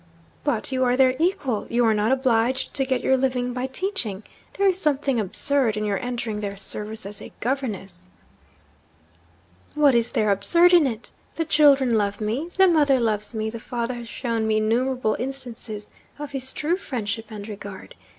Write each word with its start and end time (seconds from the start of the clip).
'But 0.43 0.71
you 0.71 0.83
are 0.83 0.97
their 0.97 1.13
equal; 1.19 1.67
you 1.69 1.85
are 1.85 1.93
not 1.93 2.11
obliged 2.11 2.73
to 2.73 2.87
get 2.87 3.01
your 3.03 3.15
living 3.15 3.53
by 3.53 3.67
teaching. 3.67 4.23
There 4.53 4.65
is 4.67 4.81
something 4.81 5.19
absurd 5.19 5.77
in 5.77 5.85
your 5.85 5.99
entering 5.99 6.39
their 6.39 6.57
service 6.57 7.05
as 7.05 7.21
a 7.21 7.31
governess!' 7.39 8.09
'What 9.75 9.93
is 9.93 10.13
there 10.13 10.31
absurd 10.31 10.73
in 10.73 10.87
it? 10.87 11.11
The 11.35 11.45
children 11.45 11.95
love 11.99 12.19
me; 12.19 12.49
the 12.57 12.67
mother 12.67 12.99
loves 12.99 13.35
me; 13.35 13.51
the 13.51 13.59
father 13.59 13.93
has 13.93 14.07
shown 14.07 14.47
me 14.47 14.57
innumerable 14.57 15.15
instances 15.19 15.91
of 16.17 16.31
his 16.31 16.51
true 16.51 16.77
friendship 16.77 17.27
and 17.29 17.47
regard. 17.47 17.93